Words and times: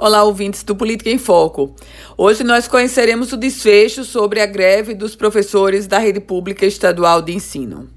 Olá, 0.00 0.22
ouvintes 0.22 0.62
do 0.62 0.76
Política 0.76 1.10
em 1.10 1.18
Foco. 1.18 1.74
Hoje 2.16 2.44
nós 2.44 2.68
conheceremos 2.68 3.32
o 3.32 3.36
desfecho 3.36 4.04
sobre 4.04 4.40
a 4.40 4.46
greve 4.46 4.94
dos 4.94 5.16
professores 5.16 5.88
da 5.88 5.98
rede 5.98 6.20
pública 6.20 6.64
estadual 6.64 7.20
de 7.20 7.34
ensino. 7.34 7.90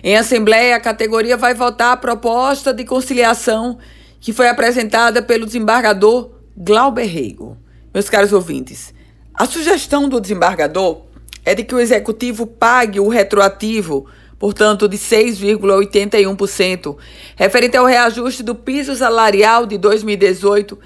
Em 0.00 0.16
assembleia, 0.16 0.76
a 0.76 0.80
categoria 0.80 1.36
vai 1.36 1.52
votar 1.52 1.92
a 1.92 1.96
proposta 1.96 2.72
de 2.72 2.84
conciliação 2.84 3.78
que 4.20 4.32
foi 4.32 4.48
apresentada 4.48 5.22
pelo 5.22 5.44
desembargador 5.44 6.30
Glauber 6.56 7.06
Reigo. 7.06 7.58
Meus 7.92 8.08
caros 8.08 8.32
ouvintes, 8.32 8.94
a 9.34 9.44
sugestão 9.44 10.08
do 10.08 10.20
desembargador 10.20 11.02
é 11.44 11.52
de 11.52 11.64
que 11.64 11.74
o 11.74 11.80
executivo 11.80 12.46
pague 12.46 13.00
o 13.00 13.08
retroativo 13.08 14.06
portanto, 14.40 14.88
de 14.88 14.96
6,81%, 14.96 16.96
referente 17.36 17.76
ao 17.76 17.84
reajuste 17.84 18.42
do 18.42 18.54
piso 18.54 18.96
salarial 18.96 19.66
de 19.66 19.76
2018 19.76 20.78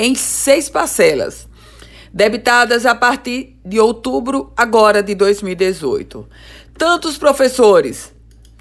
em 0.00 0.14
seis 0.14 0.70
parcelas, 0.70 1.46
debitadas 2.10 2.86
a 2.86 2.94
partir 2.94 3.58
de 3.62 3.78
outubro 3.78 4.50
agora 4.56 5.02
de 5.02 5.14
2018. 5.14 6.26
Tanto 6.78 7.06
os 7.06 7.18
professores 7.18 8.10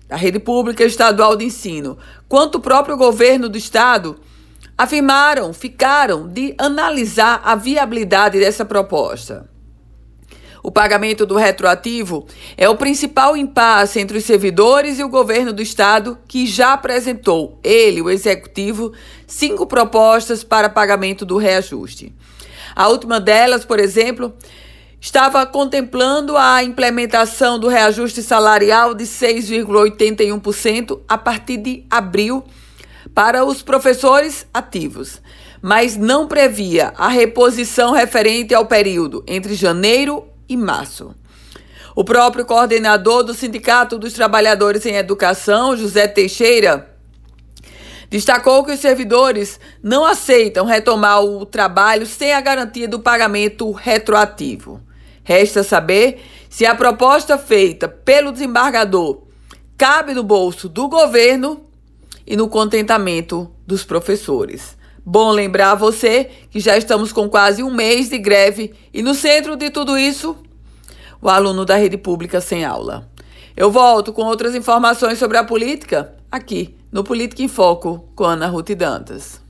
da 0.06 0.18
rede 0.18 0.38
pública 0.38 0.84
estadual 0.84 1.38
de 1.38 1.46
ensino 1.46 1.98
quanto 2.28 2.56
o 2.56 2.60
próprio 2.60 2.98
governo 2.98 3.48
do 3.48 3.58
estado 3.58 4.20
afirmaram, 4.78 5.54
ficaram 5.54 6.28
de 6.28 6.54
analisar 6.58 7.40
a 7.46 7.56
viabilidade 7.56 8.38
dessa 8.38 8.66
proposta. 8.66 9.50
O 10.62 10.72
pagamento 10.72 11.26
do 11.26 11.36
retroativo 11.36 12.26
é 12.58 12.68
o 12.68 12.76
principal 12.76 13.38
impasse 13.38 14.00
entre 14.00 14.18
os 14.18 14.26
servidores 14.26 15.00
e 15.00 15.04
o 15.04 15.10
governo 15.10 15.54
do 15.54 15.62
estado, 15.62 16.18
que 16.28 16.46
já 16.46 16.74
apresentou, 16.74 17.58
ele, 17.64 18.02
o 18.02 18.10
executivo, 18.10 18.92
cinco 19.26 19.66
propostas 19.66 20.44
para 20.44 20.70
pagamento 20.70 21.26
do 21.26 21.38
reajuste. 21.38 22.14
A 22.76 22.88
última 22.90 23.20
delas, 23.20 23.64
por 23.64 23.80
exemplo, 23.80 24.34
estava 25.00 25.46
contemplando 25.46 26.36
a 26.36 26.62
implementação 26.64 27.58
do 27.58 27.70
reajuste 27.70 28.22
salarial 28.22 28.94
de 28.94 29.06
6,81% 29.06 31.00
a 31.08 31.18
partir 31.18 31.58
de 31.58 31.86
abril 31.90 32.44
para 33.16 33.46
os 33.46 33.64
professores 33.64 34.46
ativos, 34.54 35.22
mas 35.62 35.96
não 35.98 36.28
previa 36.28 36.94
a 36.98 37.08
reposição 37.08 37.94
referente 37.94 38.54
ao 38.54 38.66
período 38.66 39.24
entre 39.26 39.56
janeiro 39.56 40.26
e 40.50 40.58
março. 40.58 41.16
O 41.96 42.04
próprio 42.04 42.46
coordenador 42.46 43.24
do 43.24 43.34
Sindicato 43.34 43.98
dos 43.98 44.14
Trabalhadores 44.14 44.86
em 44.86 44.96
Educação, 44.96 45.78
José 45.78 46.08
Teixeira, 46.08 46.90
destacou 48.10 48.64
que 48.64 48.72
os 48.72 48.80
servidores 48.80 49.60
não 49.84 50.04
aceitam 50.04 50.66
retomar 50.66 51.24
o 51.24 51.46
trabalho 51.46 52.06
sem 52.06 52.34
a 52.34 52.42
garantia 52.42 52.88
do 52.88 53.00
pagamento 53.00 53.72
retroativo. 53.72 54.82
Resta 55.24 55.62
saber 55.62 56.24
se 56.50 56.66
a 56.66 56.74
proposta 56.74 57.38
feita 57.38 57.88
pelo 57.88 58.32
desembargador 58.32 59.22
cabe 59.78 60.14
no 60.14 60.24
bolso 60.24 60.68
do 60.68 60.90
governo 60.90 61.66
e 62.26 62.36
no 62.36 62.48
contentamento 62.48 63.52
dos 63.66 63.84
professores. 63.84 64.79
Bom 65.12 65.32
lembrar 65.32 65.72
a 65.72 65.76
você 65.76 66.30
que 66.52 66.60
já 66.60 66.78
estamos 66.78 67.12
com 67.12 67.28
quase 67.28 67.64
um 67.64 67.72
mês 67.72 68.10
de 68.10 68.20
greve 68.20 68.76
e 68.94 69.02
no 69.02 69.16
centro 69.16 69.56
de 69.56 69.72
tudo 69.72 69.98
isso, 69.98 70.38
o 71.20 71.28
aluno 71.28 71.66
da 71.66 71.76
rede 71.76 71.98
pública 71.98 72.40
sem 72.40 72.64
aula. 72.64 73.10
Eu 73.58 73.72
volto 73.72 74.14
com 74.14 74.22
outras 74.22 74.54
informações 74.54 75.18
sobre 75.18 75.40
a 75.40 75.44
política 75.44 76.14
aqui 76.32 76.76
no 76.92 77.04
Política 77.04 77.42
em 77.42 77.48
Foco 77.48 78.08
com 78.16 78.24
Ana 78.24 78.46
Ruth 78.46 78.70
Dantas. 78.76 79.42